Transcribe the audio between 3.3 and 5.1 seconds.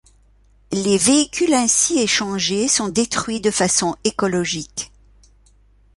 de façon écologique.